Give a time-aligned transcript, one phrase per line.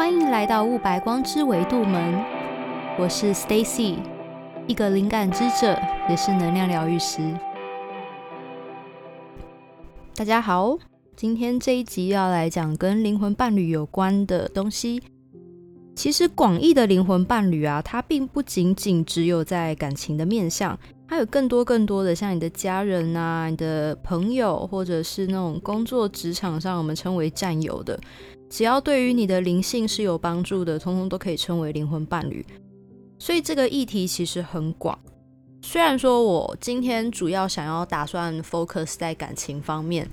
[0.00, 2.24] 欢迎来到雾白光之维度门，
[2.98, 3.98] 我是 Stacy，
[4.66, 7.20] 一个灵感之者，也是能量疗愈师。
[10.14, 10.78] 大家好，
[11.14, 15.02] 今天这一集要来讲跟灵魂伴侣有关的东西。
[15.94, 20.78] 其实广义的灵魂伴侣啊，它并不仅仅只有在感情的面向，
[21.08, 28.00] 还有更多更多的像你的家人啊、你的朋友，或者是那种工作职场上我们称为战友的。
[28.50, 32.44] 只要对于你的灵性是有帮助的，通通都可以称为灵魂伴侣。
[33.18, 34.98] 所以这个议题其实很广。
[35.62, 40.08] 虽然说我今天主要想要打算 focus 在感情方面，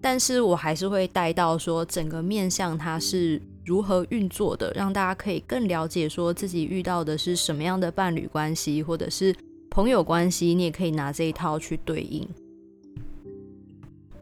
[0.00, 9.34] 但是我还是会带到说整个面向它是如何运作的，让大家可以更了解说自己遇到的是什么样的伴侣关系，或者是
[9.68, 12.26] 朋友关系，你也可以拿这一套去对应。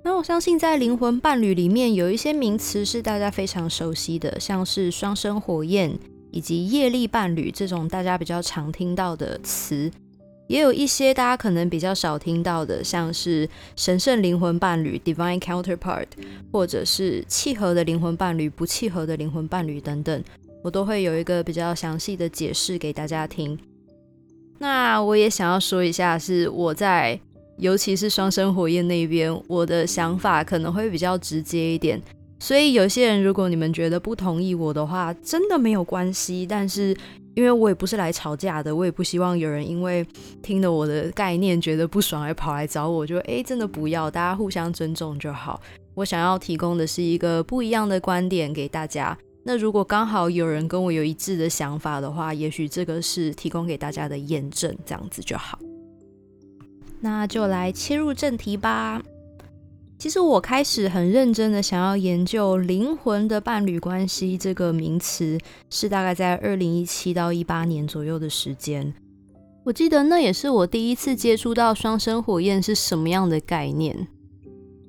[0.05, 5.97] 那我相信，在灵魂伴侣里面，有一些名词是大家非常熟悉的，像是双生火焰
[6.33, 9.88] 以及业力伴侣这种大家比较常听到的词，
[10.49, 16.09] 也有一些大家可能比较少听到的，像是神圣灵魂伴侣 （Divine Counterpart）
[16.51, 20.24] 或者是契合的灵魂伴侣、不契合的灵魂伴侣等等，
[20.65, 23.57] 我都会有一个比较详细的解释给大家听。
[24.59, 27.21] 那我也想要说一下，是我在。
[27.63, 32.02] 尤其是双生火焰那边，我的想法可能会比较直接一点，
[32.41, 36.45] 所以有些人如果你们觉得不同意我的话，真的没有关系。
[36.45, 36.95] 但是
[37.35, 40.04] 因为我也不是来吵架的，我也不希望有人因为
[40.43, 45.60] 听了我的概念觉得不爽而跑来找我，就哎真的不要，大家互相尊重就好。
[45.95, 49.16] 我想要提供的是一个不一样的观点给大家。
[49.45, 55.57] 那如果刚好有人跟我有一致的想法的话，也许这个是提供给大家的验证，这样子就好。
[57.02, 59.02] 那就来切入正题吧。
[59.98, 65.38] 其实我开始很认真的想要研究“灵魂的伴侣关系”这个名词，
[65.69, 68.92] 是大概在二零一七到一八年左右的时间。
[69.64, 74.08] 我记得那也是我第一次接触到双生火焰是什么样的概念。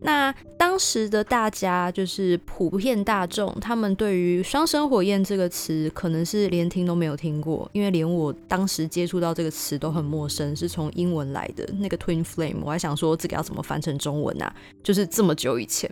[0.05, 14.53] 那当时的大家就是普遍大众，他们对于“双生火焰”这个词可能是连听都没有听过，因为连我当时接触到这个词都很陌生，是从英文来的那个 “twin flame”，我还想说这个要怎么翻成中文啊？
[14.83, 15.89] 就是这么久以前，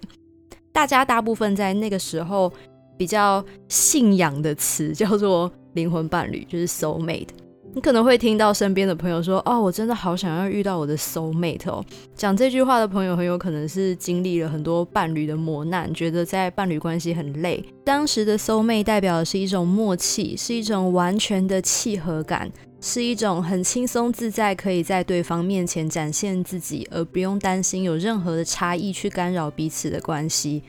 [0.74, 2.52] 大家大部分在那个时候
[2.98, 7.30] 比较信仰的词叫做“灵魂伴侣”，就是 “soul mate”。
[7.74, 11.84] 你可能会听到身边的朋友说：“哦，我真的好想要遇到我的 soul mate 哦。”
[12.14, 17.64] 讲这句话的朋友很有可能是经历了很多伴侣的磨难，觉得在伴侣关系很累。
[17.86, 30.62] 当时的 soul mate 代表的是一种默契，是一种完全的契合感，是一种很轻松自在，可以在对方面前展现自己，而不用担心有任何的差异去干扰彼此的关系。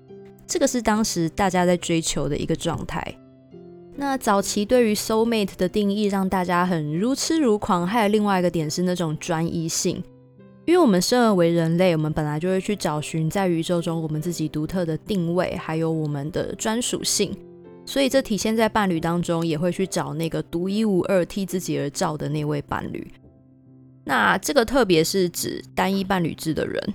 [0.47, 3.03] 这个是当时大家在追求的一个状态。
[4.03, 10.03] 那早期对于 soul mate 的定义让大家很如痴如狂，还有另外一个点是那种专一性，
[10.65, 17.33] 因为我们生而为人类，我们本来就会去找寻在宇宙中我们自己独特的定位，还有我们的专属性，
[17.87, 23.07] 所以这体现在伴侣当中，也会去找那个独一无二、替自己而照的那位伴侣。
[24.05, 26.95] 那这个特别是指单一伴侣制的人，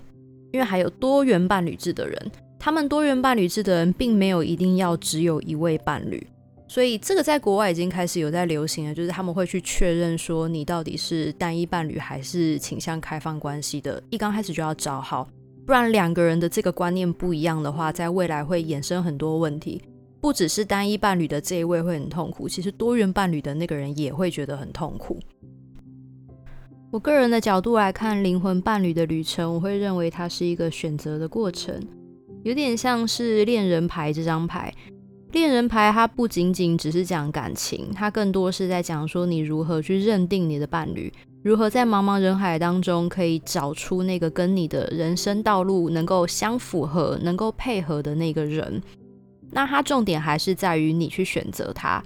[0.51, 6.22] 因为还有多元伴侣制的人，他们多元伴侣制的人并没有一定要只有一位伴侣。
[6.67, 15.28] 所以这个在国外已经开始有在流行了，就是他们会去确认说你到底是单一伴侣还是倾向开放关系的，一刚开始就要找好，
[15.66, 19.81] 不然两个人的这个观念不一样的话，在未来会衍生很多问题。
[20.19, 25.19] 不只是单一伴侣的这一位会很痛苦，其实多元伴侣的那个人也会觉得很痛苦。
[26.91, 31.79] 我个人的角度来看，灵魂伴侣的旅程，我会认为它是一个选择的过程，
[32.44, 34.73] 有点像是恋人牌这张牌。
[35.32, 41.12] 恋人牌，它不仅仅只是讲感情，它更多是在讲说你如何去认定你的伴侣，
[41.44, 48.82] 如何在茫茫人海当中可以找出那个跟你的人生道路能够相符合、能够配合的那个人。
[49.52, 52.03] 那它重点还是在于你去选择他。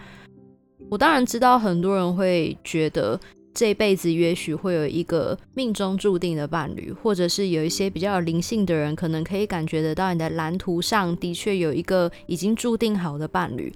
[0.89, 3.19] 我当然知道很多人会觉得。
[3.53, 13.73] 这辈子也许会有一个命中注定的伴侣，或者是有一些比较有灵性的人，可能可以感觉得到你的蓝图上的确有一个已经注定好的伴侣。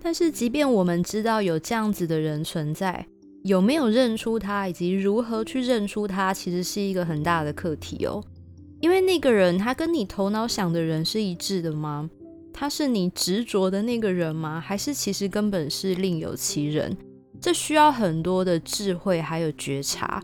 [0.00, 3.04] 但是，即便我们知道有这样子的人存在，
[3.42, 8.22] 有没有认出他，以及如何去认出他，其实是一个很大的课题哦。
[8.80, 12.08] 因为那个人，他跟你头脑想的人是一致的吗？
[12.52, 14.58] 他是你执着的那个人吗？
[14.58, 16.96] 还是其实根本是另有其人？
[17.40, 20.22] 这需要很多的智慧，还有觉察。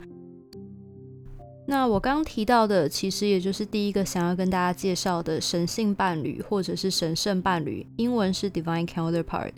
[1.66, 9.52] 那我刚提到的，其实也就是第一个想要跟大家介绍的神性伴侣，或者是神圣伴侣，英文是 Divine Counterpart。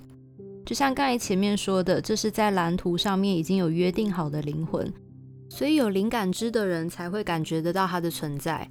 [0.65, 4.91] 就像刚才前面说的，这是在蓝图上面已经有约定好的灵魂，
[5.51, 8.67] 所以有灵感知的人才会感觉得到它的存在。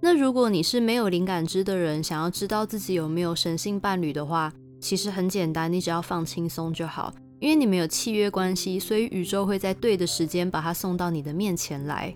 [0.00, 7.14] 那如果你是没有灵感知的人，想要知道自己有没有神性伴侣的话，其实很简单，你只要放轻松就好。
[7.42, 12.14] 因为你们有契约关系，所以宇宙会在对的时间把它送到你的面前来。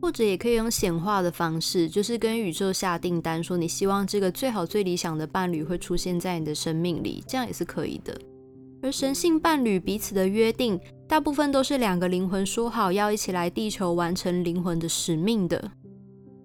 [0.00, 8.18] 或者也可以用显化的方式，就是跟宇宙下订单，说你希望这个最好最理想的伴侣会出现在你的生命里，这样也是可以的。
[8.82, 15.70] 而神性伴侣彼此的约定，大部分都是两个灵魂说好要一起来地球完成灵魂的使命的。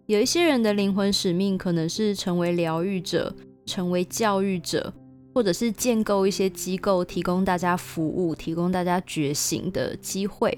[0.07, 3.33] 有一些人的灵魂使命可能是成为疗愈者、
[3.65, 4.93] 成为教育者，
[5.37, 10.57] 或者是建构一些机构，提供大家服务、提供大家觉醒的机会。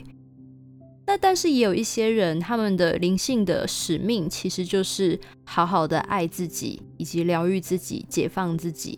[1.06, 8.98] 那但是也有一些人，他们的灵性的使命其实就是好好的爱自己，以及疗愈自己、解放自己。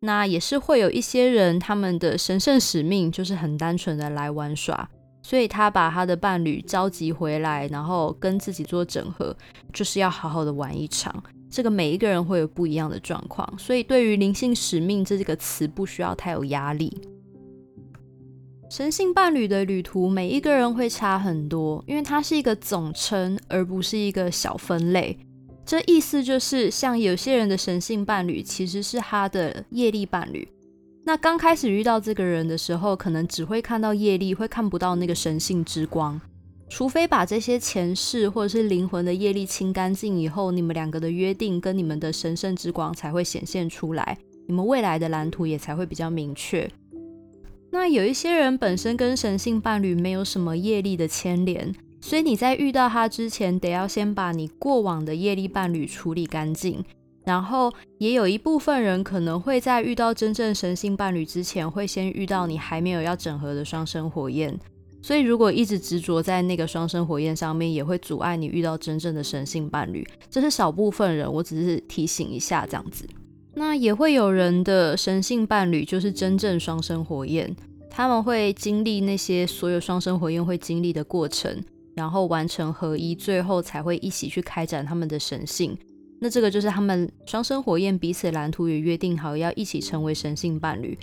[0.00, 4.90] 那也是会有一些人，他们的神圣使命就是很单纯的来玩耍。
[5.22, 9.36] 所以他把他的伴侣召集回来，然后跟自己做整合，
[9.72, 11.22] 就是要好好的玩一场。
[11.50, 16.96] 这个每一个人会有不一样的状况，所以对于灵性使命这个词，不需要太有压力。
[18.70, 25.18] 神性伴侣的旅途，每一个人会差很多，因为它是一个总称，而不是一个小分类。
[25.66, 30.46] 这意思就是，像有些人的神性伴侣，其实是他的业力伴侣。
[31.04, 36.20] 那刚开始遇到这个人的时候，可能只会看到业力，会看不到那个神性之光。
[36.70, 46.70] 除非把这些前世或者是灵魂的业力清干净以后，你们两个的约定跟你们的神圣之光才会显现出来，你们未来的蓝图也才会比较明确。
[47.72, 56.82] 那有一些人本身跟神性伴侣没有什么业力的牵连，所以你在遇到他之前，得要先把你过往的业力伴侣处理干净。
[57.24, 64.58] 然后也有一部分人可能会在遇到真正神性伴侣之前，会先遇到你还没有要整合的双生火焰。
[65.02, 70.06] 所以如果一直执着在那个双生火焰上面，也会阻碍你遇到真正的神性伴侣。
[70.28, 73.06] 这是少部分人，我只是提醒一下这样子。
[73.54, 77.54] 那也会有人的神性伴侣就是真正双生火焰，
[77.90, 81.60] 他们会经历那些所有双生火焰会经历的过程，
[81.94, 85.76] 然后完成合一，最后才会一起去开展他们的神性。
[86.20, 90.96] 那这个就是他们双生火焰彼此蓝图也约定好要一起成为神性伴侣。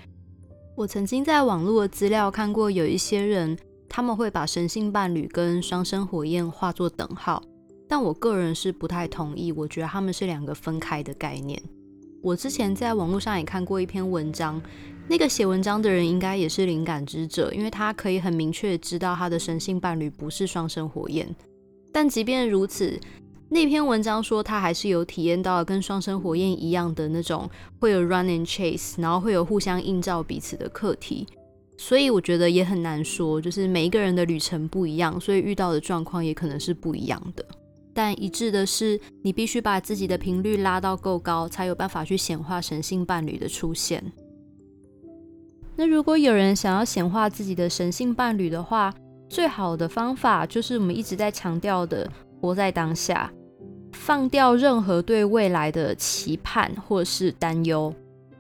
[0.76, 3.58] 我曾经在网络的资料看过，有一些人
[3.90, 7.42] 他们会把神性伴侣跟双生火焰化作等号，
[7.88, 11.62] 但我个人是不太同意，我觉得他们是两个分开的概念。
[12.22, 14.62] 我之前在网络上也看过一篇文章，
[15.08, 21.28] 那个写文章的人应该也是灵感之者，因为他可以很明确知道他的神性伴侣不是双生火焰。
[21.92, 23.00] 但即便如此。
[23.50, 27.50] 那篇文章说，他还是有体验到跟双生火焰一样的那种，
[27.80, 31.26] 会有 run and chase，然后会有互相映照彼此的课题。
[31.78, 37.46] 所以我觉得也很难说，就是每一个人的旅程不一样，所以遇到的状况也可能是不一样的。
[37.94, 44.04] 但一致的是，你必须把自己的频率拉到够高，才有办法去显化神性伴侣的出现。
[45.76, 48.94] 那如果有人想要显化自己的神性伴侣的话，
[49.30, 52.12] 最好的方法就是我们一直在强调的。
[52.40, 53.34] 活在当下，
[53.92, 57.92] 放掉任何对未来的期盼或是担忧，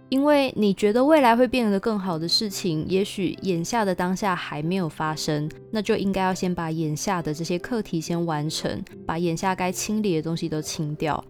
[0.09, 11.23] 因为你觉得未来会变得更好的事情，也许眼下的当下还没有发生，那就应该要先把眼下的这些课题先完成，把眼下该清理的东西都清掉。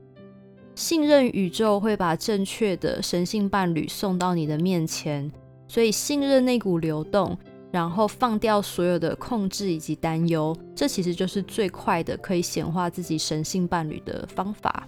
[0.75, 5.31] 信任宇宙会把正确的神性伴侣送到你的面前，
[5.67, 7.37] 所以信任那股流动。
[7.69, 14.87] 然后放掉所有的控制以及担忧，这其实就是最快的可以显化自己神性伴侣的方法。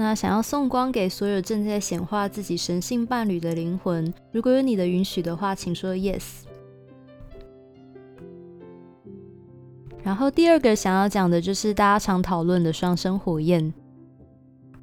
[0.00, 6.22] 那想要送光给所有正在显化自己神性伴侣的灵魂，如果有你的允许的话，请说 yes。
[10.04, 13.74] 然后第二个想要讲的就是大家常讨论的双生火焰。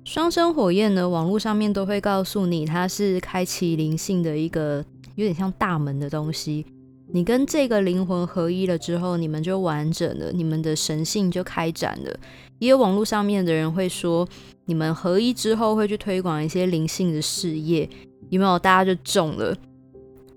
[0.03, 4.83] 双生火焰呢，网络上面都会告诉你，它是开启灵性的一个
[5.15, 6.65] 有点像大门的东西。
[7.11, 12.19] 你跟这个灵魂合一了之后，你们就完整了，你们的神性就开展了。
[12.59, 14.27] 也有网络上面的人会说，
[14.65, 17.87] 你们合一之后会去推广一些灵性的事业，
[18.29, 18.57] 有没有？
[18.57, 19.55] 大家就中了。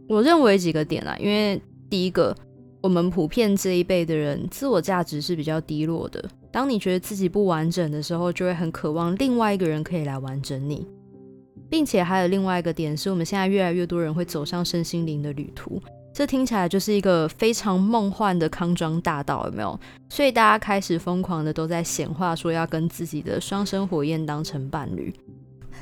[0.08, 2.36] 我认为几个点啦，因为第一个，
[2.82, 6.22] 我们普遍这一辈的人自我价值是比较低落的。
[6.50, 10.86] 当你觉得自己不完整的时候，就会很渴望另外一个人可以来完整你，
[11.68, 15.80] 并且还有另外一个点是，我们现在越来越多人会走上身心灵的旅途。
[16.18, 19.78] 这听起来就是一个非常梦幻的康庄大道，有没有？
[20.08, 25.14] 所以大家开始疯狂的都在显化，说要跟自己的双生火焰当成伴侣。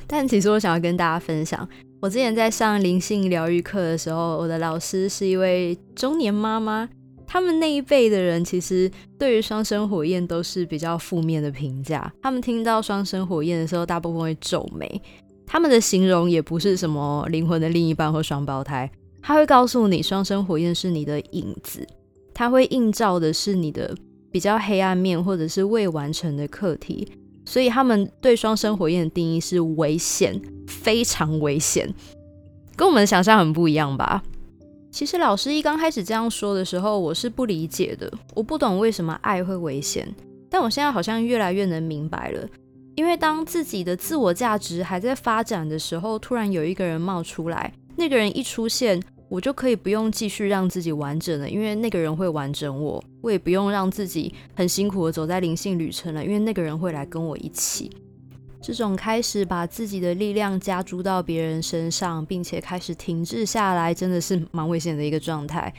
[0.06, 1.66] 但其实我想要跟大家分享，
[2.02, 6.86] 我之前在上灵性疗愈课的时候，我的老师是一位中年妈妈。
[7.26, 12.12] 他们那一辈的人其实对于双生火焰都是比较负面的评价。
[12.20, 15.00] 他们听到双生火焰的时候，大部分会皱眉。
[15.46, 18.90] 他们的形容也不是什么灵魂的另一半或双胞胎，
[19.26, 21.84] 他会告诉你双生火焰是你的影子，
[22.32, 23.92] 它会映照的是你的
[24.30, 27.10] 比较黑暗面或者是未完成的课题。
[27.44, 31.92] 所以他们对双生火焰的定义是危险，非常危险，
[32.76, 34.22] 跟我们的想象很不一样吧？
[34.92, 40.06] 其实老师一刚开始这样说的时候，我是不理解的，我不懂为什么爱会危险。
[40.48, 42.48] 但我现在好像越来越能明白了，
[42.94, 49.02] 因为当自己的自我价值还在发展的时候，突然有一个人冒出来，那个人一出现。
[49.28, 53.02] 我就可以不用继续让自己完整了，因为那个人会完整我。
[53.22, 57.90] 我也不用让自己很辛苦的走在灵性旅程了，因为那个人会来跟我一起。
[58.62, 65.72] 这种开始把自己的力量加诸到别人身上，并且开始停滞下来，真的是蛮危险的一个状态。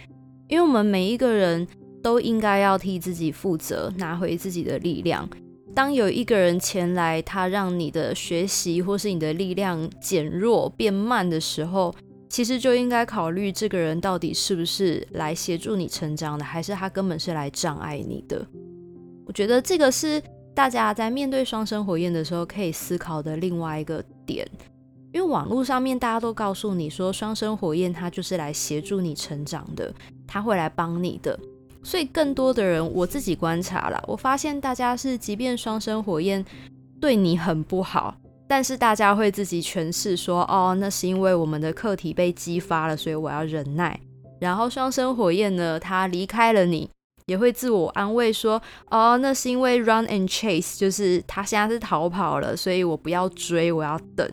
[0.48, 1.68] 因为我们每一个人
[2.02, 5.28] 都应该要替自己负责，拿回自己的力量。
[5.74, 11.94] 当有一个人前来，他让你的学习或是你的力量减弱、变慢的时候，
[12.30, 18.46] 其实就应该考虑这个人到底是不是来协助你成长的，还是他根本是来障碍你的。
[19.26, 20.22] 我觉得这个是
[20.54, 24.48] 大家在面对双生火焰的时候可以思考的另外一个点。
[25.14, 29.92] 因为网络上面大家都告诉你说，双生火焰它就是来协助你成长的，
[30.28, 31.40] 他会来帮你的。
[31.82, 36.46] 所以更多的人，我自己观察了，我发现大家是，即便双生火焰
[37.00, 38.16] 对你很不好。
[38.48, 44.00] 但是大家会自己诠释说，哦，那是因为我们的课题被激发了，所以我要忍耐。
[44.40, 46.90] 然后双生火焰呢，他离开了你，
[47.26, 54.26] 也会自我安慰说，哦，那是因为 run and chase，就是他现在是逃跑了，所以我不要追，我要等。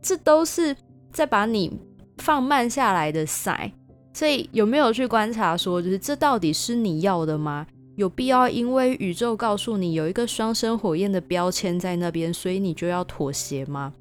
[0.00, 0.76] 这都是
[1.12, 1.80] 在把你
[2.18, 3.72] 放慢下来的 sign。
[4.12, 7.66] 所以有没有去观察说，就是这到底是你要的吗？
[7.96, 13.92] 有必要因为宇宙告诉你有一个双生火焰的标签在那边，所以你就要妥协吗？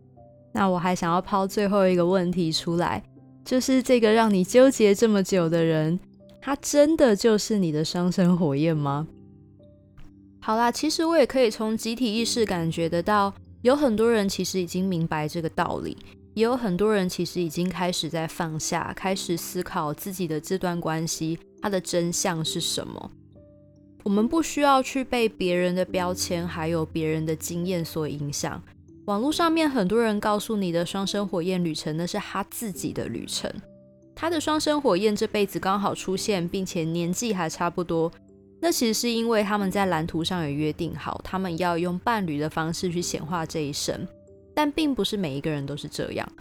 [0.52, 3.02] 那我还想要抛最后一个问题出来，
[3.44, 5.98] 就是这个让你纠结这么久的人，
[6.42, 9.08] 他真的就是你的双生火焰吗？
[10.40, 15.98] 好啦，其实我也可以从集体意识感觉得到，有很多人其实已经明白这个道理，
[16.34, 23.12] 也有很多人其实已经开始在放下，开始思考自己的这段关系，它的真相是什么。
[24.06, 28.62] 我们不需要去被别人的标签还有别人的经验所影响。
[29.06, 33.52] 网络上面很多人告诉你的双生火焰旅程，那是他自己的旅程。
[34.16, 38.12] 他的双生火焰这辈子刚好出现，并且年纪还差不多。
[38.62, 44.08] 那其实是因为他们在蓝图上有约定好，他们要用伴侣的方式去显化这一生。
[44.54, 46.32] 但并不是每一个人都是这样。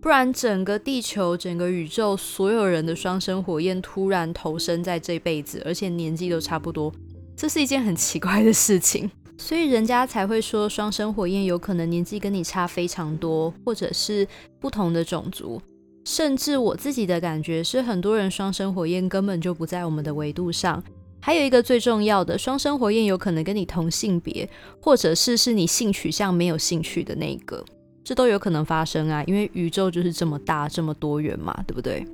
[0.00, 6.90] 不然，整个地球、整个宇宙，所有人的双生火焰突然投身在这辈子，而且年纪都差不多，
[7.36, 9.10] 这是一件很奇怪的事情。
[9.36, 14.26] 所以人家才会说，双生火焰有可能年纪跟你差非常多，或者是
[14.58, 15.60] 不同的种族。
[16.06, 20.82] 甚至我自己的感觉是，很多人双生火焰根本就不在我们的维度上。
[21.20, 24.48] 还有一个最重要的，双生火焰有可能跟你同性别，
[24.80, 27.62] 或者是是你性取向没有兴趣的那一个。
[28.02, 32.04] 这都有可能发生啊，因为宇宙就是这么大、这么多元嘛，对不对？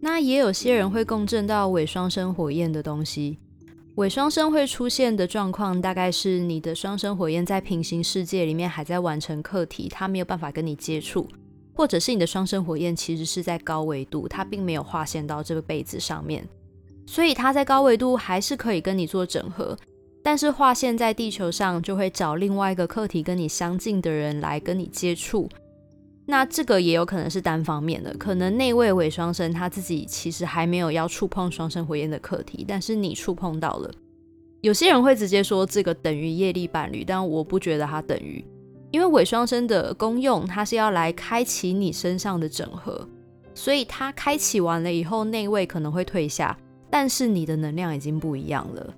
[0.00, 3.38] 那也有些人会共振到伪双生火焰的东西。
[3.96, 11.28] 伪双生会出现的状况，大概是你的双生火焰在平行世界里面还在完成课题，它没有办法跟你接触，
[11.74, 16.42] 或者是你的双生火焰其实是在高维度，它并没有划线到这个被子上面，
[17.06, 19.76] 所以它在高维度还是可以跟你做整合。
[20.22, 25.48] 但是划线在地球上，就会找另外一个课题跟你相近的人来跟你接触。
[26.24, 33.90] 那这个也有可能是单方面的，可能那位伪双生他自己其实还没有要触碰双生火焰的课题，但是你触碰到了。
[34.60, 38.44] 有些人会直接说这个等于业力伴侣，但我不觉得它等于，
[38.92, 43.06] 因为伪双生的功用，它是要来开启你身上的整合，
[43.52, 46.56] 所以它开启完了以后，那位可能会退下，
[46.88, 48.94] 但是你的能量已经不一样了。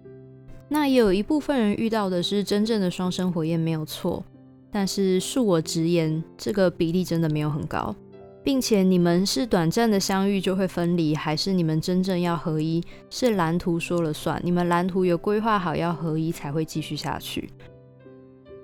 [0.75, 4.25] 那也有一部分人遇到的是真正的双生火焰没有错，
[4.73, 7.95] 但是恕我直言，这个比例真的没有很高，
[8.43, 17.49] 并且你们是短暂的相遇就会分离，还是你们真正要合一，是蓝图说了算，你们蓝图有规划好要合一才会继续下去。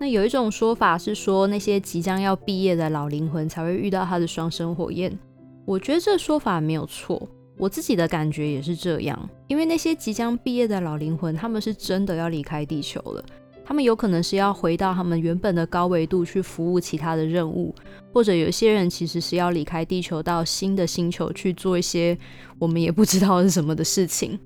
[0.00, 5.16] 那有一种说法是说，那些即将要毕业的老灵魂才会遇到他的双生火焰，
[5.64, 7.28] 我觉得这说法没有错。
[7.60, 13.22] 我自己的感觉也是这样，因为那些即将毕业的老灵魂，他们是真的要离开地球了，
[13.62, 17.74] 他们有可能是要回到他们原本的高维度去服务其他的任务，
[18.14, 22.16] 或者有些人其实是要离开地球到新的星球去做一些
[22.58, 24.40] 我们也不知道是什么的事情。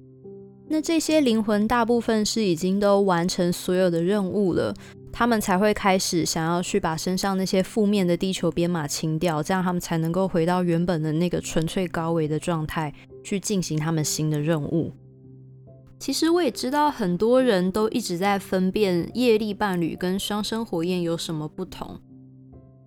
[0.67, 4.75] 那这些灵魂大部分是已经都完成所有的任务了，
[5.17, 12.93] 他们才会开始想要去把身上那些负面的地球编码清掉，这样他们才能够回到原本的那个纯粹高维的状态
[13.23, 14.91] 去进行他们新的任务。
[16.01, 21.97] 其实我也知道很多人都一直在分辨业力伴侣跟双生火焰有什么不同。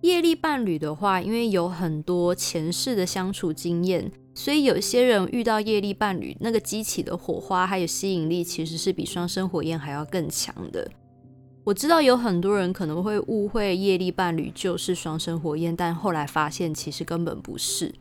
[0.02, 4.12] 业力伴侣的话，因为有很多前世的相处经验。
[4.34, 10.88] 所以有些人遇到业力伴侣，那个激起的火花还有吸引力，其实是比双生火焰还要更强的。
[11.68, 17.94] 我知道有很多人可能会误会业力伴侣就是双生火焰，但后来发现其实根本不是。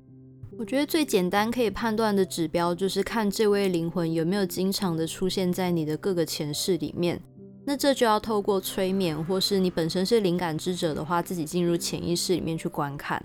[0.57, 7.21] 我觉得最简单可以判断的指标就是看这位灵魂有没有经常的出现在你的各个前世里面。
[7.65, 13.21] 那这就要透过催眠，或是你本身是灵感之者的话，自己进入潜意识里面去观看。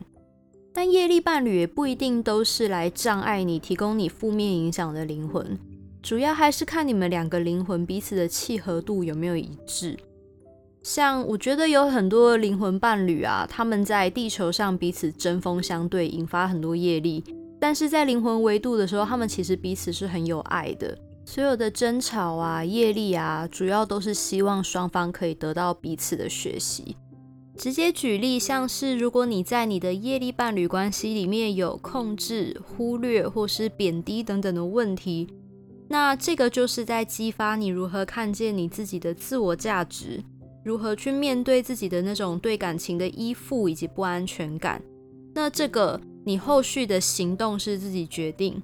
[0.72, 5.56] 但业力伴侣也不一定都是来障碍你、提供你负面影响的灵魂，
[6.02, 9.96] 主要还是看你们两个灵魂彼此的契合度有没有一致。
[10.82, 17.22] 像我觉得有很多灵魂伴侣啊，他们在地球上彼此针锋相对，引发很多业力；
[17.60, 20.98] 但是在灵魂维度的时候，他们其实彼此是很有爱的。
[21.24, 26.96] 所有的争吵啊、业力啊，主要都是希望双方可以得到彼此的学习。
[27.56, 35.28] 直接举例，像是如果你在你的业力伴侣关系里面有控制、忽略或是贬低等等的问题，
[35.86, 40.20] 那这个就是在激发你如何看见你自己的自我价值，
[40.64, 44.83] 如何去面对自己的那种对感情的依附以及不安全感。
[45.35, 48.62] 那这个你后续的行动是自己决定，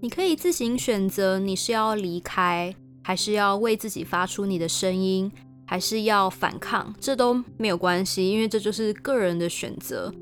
[0.00, 5.30] 你可以自行选择你是要离开，还是要为自己发出你的声音。
[5.66, 10.12] 还是要反抗，这都没有关系，因为这就是个人的选择。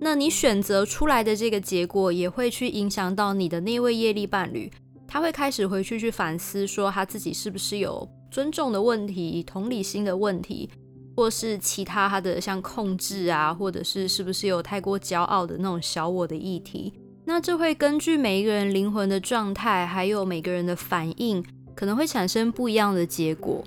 [0.00, 4.72] 那你选择出来的这个结果，也会去影响到你的那位业力伴侣，
[5.06, 10.68] 他会开始回去去反思，说他自己是不是有尊重的问题、同理心的问题，
[11.14, 16.92] 或是其他他的像控制啊，或者是是不是有太过骄傲的那种小我的议题。
[17.24, 21.44] 那这会根据每一个人灵魂的状态，还有每个人的反应，
[21.76, 23.62] 可能会产生不一样的结果。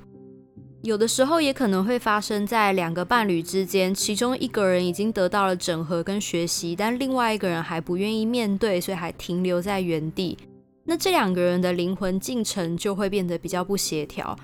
[0.84, 10.38] 有的时候也可能会发生在两个伴侣之间，其中一个人已经得到了整合跟学习，但另外一个人还不愿意面对，所以还停留在原地。
[10.84, 14.38] 那这两个人的灵魂进程就会变得比较不协调。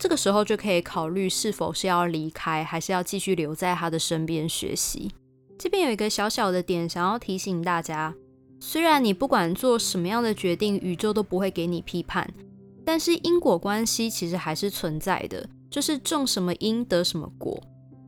[0.00, 5.12] 这个时候就可以考虑是否是要离开，还是要继续留在他的身边学习。
[5.58, 8.14] 这边有一个小小的点想要提醒大家：
[8.58, 12.32] 虽然你不管做什么样的决定，宇宙都不会给你批判，
[12.82, 15.46] 但是因果关系其实还是存在的。
[15.70, 17.62] 就是种什么因得什么果，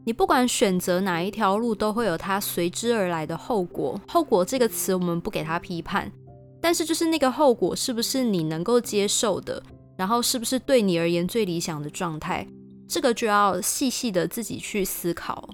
[0.04, 4.00] 你不管选择哪一条路，都会有它随之而来的后果。
[4.08, 6.10] 后果这个词我们不给它批判，
[6.60, 9.62] 但是就是那个后果是不是你能够接受的，
[10.02, 12.44] 然后是不是对你而言最理想的状态，
[12.88, 15.48] 这个就要细细的自己去思考。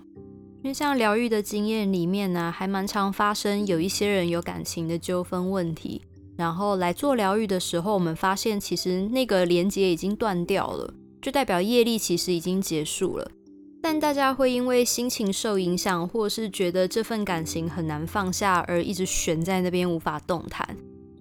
[0.62, 6.00] 因为像疗愈的经验里面呢，还蛮常发生有一些人有感情的纠纷问题，
[6.34, 10.94] 然后来做疗愈的时候，我们发现其实那个连接已经断掉了。
[11.20, 13.30] 就代表业力其实已经结束了，
[13.82, 20.74] 但大家会因为心情受影响，或是觉得这份感情很难放下，而一直悬在那边无法动弹。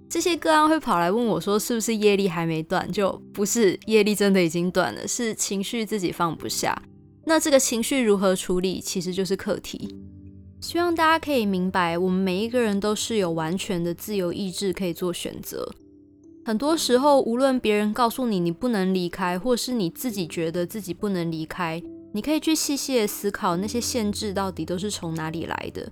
[0.09, 6.81] 这些个案会跑来问我说：“是不是业力还没断？”就不是，业力真的已经断了，是情绪自己放不下。
[7.25, 9.95] 那这个情绪如何处理，其实就是课题。
[10.61, 15.75] 希望大家可以明白，我们每一个人都是有完全的自由意志，可以做选择。
[16.45, 25.91] 很多时候，无论别人告诉你你不能离开，或是你自己觉得自己不能离开，你可以去细细的思考那些限制到底都是从哪里来的。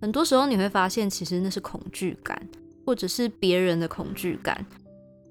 [0.00, 2.40] 很多时候你会发现，其实那是恐惧感，
[2.86, 4.64] 或者是别人的恐惧感。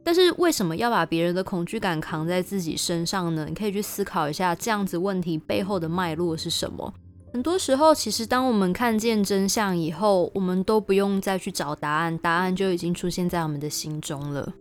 [0.03, 3.47] 但是为什么要把别人的恐惧感扛在自己身上呢？
[3.49, 6.93] 你可以去思考一下，这样子问题背后的脉络是什么。
[7.33, 14.53] 很多时候，其实当我们看见真相以后，我们都不用再去找答案，答案就已经出现在我们的心中了。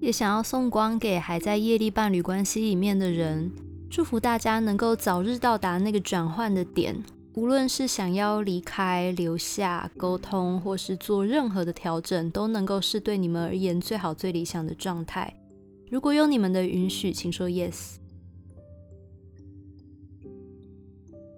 [0.00, 3.52] 也想要送光给还在业力伴侣关系里面的人，
[3.90, 6.96] 祝福大家能够早日到达那个转换的点。
[7.34, 15.34] 无论是想要离开、留下、沟通，或是做任何的调整，都能够是对你们而言最好、最理想的状态。
[15.90, 17.96] 如果有你们的允许，请说 yes。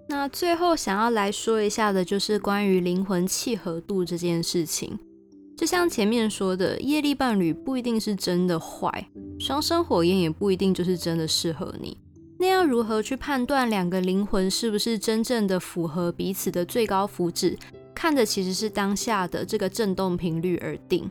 [0.07, 4.99] 那最后想要来说一下的，就是关于灵魂契合度这件事情。
[5.57, 11.97] 就像前面说的，业力伴侣不一定是真的坏，双生火焰也不一定就是真的适合你。
[12.37, 17.57] 那要如何去判断两个灵魂是不是真正的符合彼此的最高福祉？
[17.93, 21.09] 看的其实是当下的这个振动频率而定。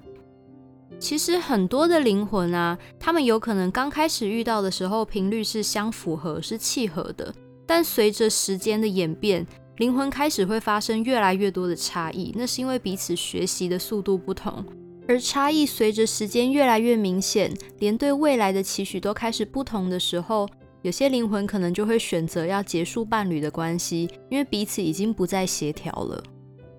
[1.00, 7.34] 其实很多的灵魂啊，他们有可能刚开始遇到的时候频率是相符合、是契合的，
[7.66, 9.46] 但随着时间的演变，
[9.78, 12.32] 灵魂开始会发生越来越多的差异。
[12.36, 14.64] 那是因为彼此学习的速度不同，
[15.08, 20.48] 而差异随着时间越来越明显，连对未来的期许都开始不同的时候，
[20.84, 26.22] 有些灵魂可能就会选择要结束伴侣的关系，因为彼此已经不再协调了。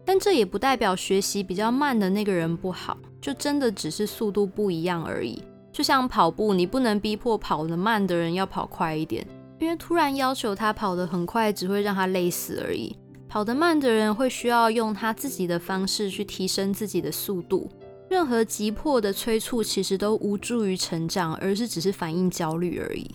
[0.05, 5.41] 但这也不代表学习比较慢的那个人不好，就真的只是速度不一样而已。
[5.73, 9.25] 就像跑步，你不能逼迫跑得慢的人要跑快一点，
[9.59, 12.95] 因为突然要求他跑得很快，只会让他累死而已。
[13.27, 17.67] 跑得慢的人会需要用他自己的方式去提升自己的速度。
[18.07, 23.09] 任何急迫的催促其实都无助于成长，而是只是反映焦虑而已。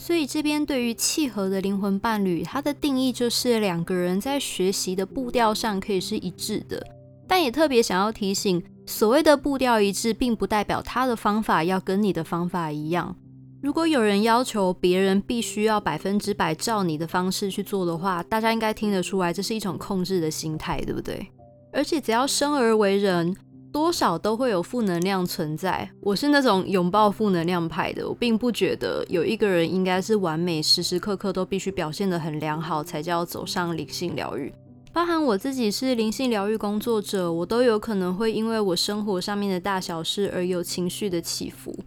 [0.00, 6.80] 所以这边对于契合的灵魂伴侣，它的定义就是两个人在学习的步调上可以是一致的，
[7.26, 13.14] 但也特别想要提醒，所谓的步调一致，并不代表他的方法要跟你的方法一样。
[13.60, 21.26] 如果有人要求别人必须要百分之百照你的方式去做的话，大家应该听得出来，这是一种控制的心态，对不对？
[21.72, 23.36] 而且只要生而为人。
[23.72, 25.88] 多少都会有负能量存在。
[26.00, 34.52] 我是那种拥抱负能量派的，我并不觉得有一个人应该是完美，时时刻刻都必须表现得很良好才叫走上灵性疗愈。
[34.92, 41.78] 包含我自己是灵性疗愈工作者，我都有可能会因为我生活上面的大小事而有情绪的起伏。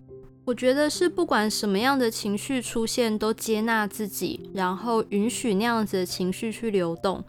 [0.46, 7.24] 我觉得是不管什么样的情绪出现，都接纳自己，然后允许那样子的情绪去流动。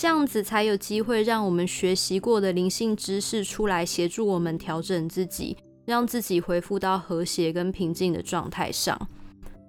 [0.00, 8.96] 这样子才有机会让我们学习过的灵性知识出来，协助我们调整自己，让自己恢复到和谐跟平静的状态上。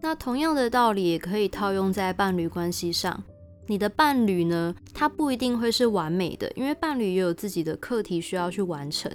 [0.03, 3.23] 那同样的道理也可以套用在伴侣关系上。
[3.65, 9.11] 你的伴侣呢，他不一定会是完美的，因为伴侣也有自己的课题需要去完成。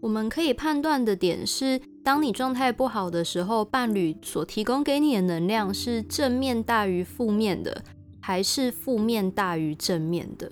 [0.00, 7.82] 我们可以判断的点是，当你状态不好的时候，伴侣所提供给你的能量是正面大于负面的。
[8.22, 10.50] 还是负面大于正面的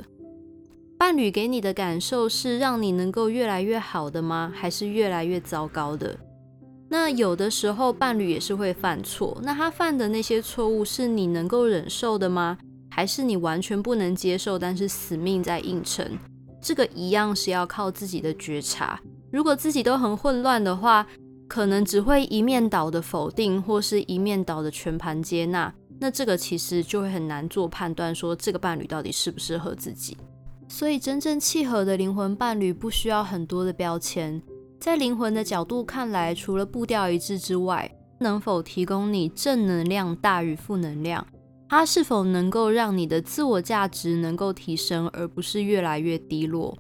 [0.99, 4.53] 伴侣给你的感受是让你能够越来越好的吗？
[4.55, 6.19] 还是越来越糟糕的？
[6.89, 12.59] 那有的时候伴侣也是会犯错，那他犯的那些错误是你能够忍受的吗？
[12.91, 16.19] 还是你完全不能接受，但是死命在硬撑？
[16.61, 19.01] 这个一样是要靠自己的觉察。
[19.31, 21.07] 如果自己都很混乱的话，
[21.49, 25.73] 可能只会一面倒的否定，或是一面倒的全盘接纳。
[26.01, 30.17] 那这个其实就会很难做判断，说这个伴侣到底适不适合自己。
[30.67, 34.41] 所以真正契合的灵魂伴侣不需要很多的标签，
[34.81, 41.27] 在灵魂的角度看来，除了步调一致之外，能否提供你正能量大于负能量？
[41.69, 46.77] 它是否能够让你的自我价值能够提升，而不是越来越低落？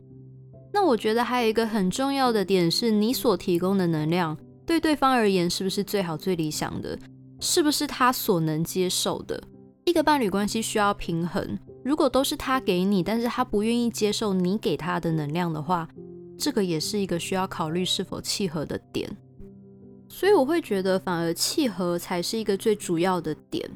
[0.72, 6.98] 那我觉得还有一个很重要的点是，你所提供的能量对对方而言是不是最好最理想的？
[7.40, 9.42] 是不是他所能接受的？
[9.86, 11.58] 一个伴侣关系需要平衡。
[11.82, 15.88] 如果都是他给你，但是他不愿意接受你给他的能量的话，
[16.38, 19.10] 这个也是一个需要考虑是否契合的点。
[20.08, 23.68] 所以我会觉得，反而契合才是一个最主要的点。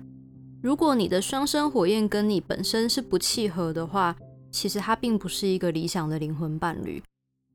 [0.60, 4.14] 如果你的双生火焰跟你本身是不契合的话，
[4.50, 7.02] 其实他并不是一个理想的灵魂伴侣，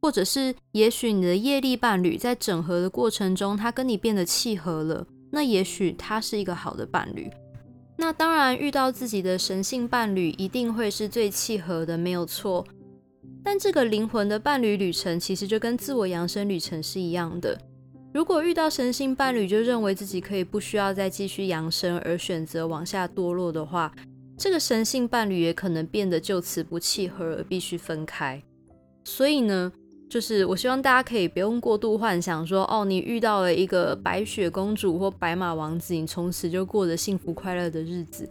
[0.01, 5.05] 或者是也许你的业力伴侣在整合的过程中，他跟你变得契合了。
[5.31, 7.29] 那也许他是一个好的伴侣。
[7.97, 12.65] 那当然，遇到自己的神性伴侣一定会是最契合的，没有错。
[13.43, 17.59] 但这个灵魂的伴侣旅程，其实就跟自我扬升旅程是一样的。
[18.13, 23.93] 如果遇到神性伴侣，就认为自己可以不需要再继续扬升，而选择往下堕落的话，
[24.37, 28.41] 这个神性伴侣也可能变得就此不契合，而必须分开。
[29.03, 29.71] 所以呢？
[30.09, 38.27] 就是我希望大家可以不用过度幻想，说哦，你遇到了一个白雪公主或白马王子，你从此就过着幸福快乐的日子。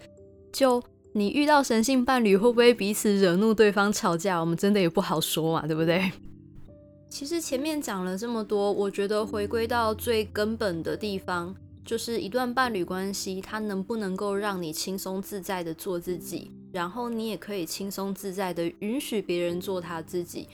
[0.53, 4.41] 就你遇到神性伴侣，会不会彼此惹怒对方吵架？
[4.41, 6.11] 我们真的也不好说嘛，对不对？
[7.09, 20.49] 其实前面讲了这么多，我觉得回归到最根本的地方，就是一段伴侣关系，它能不能够让你轻松自在的做自己，然后你也可以轻松自在的允许别人做他自己。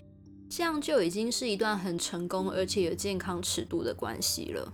[0.57, 4.73] 这样就已经是一段很成功而且有健康尺度的关系了。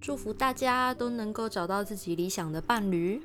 [0.00, 3.20] 祝福大家都能够找到自己理想的伴侣。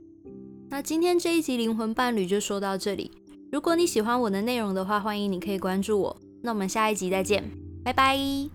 [0.69, 3.09] 那今天这一集灵魂伴侣就说到这里。
[3.53, 6.21] 如果你喜欢我的内容的话，欢迎你可以关注我。
[6.43, 7.49] 那我们下一集再见，
[7.85, 8.54] 拜拜。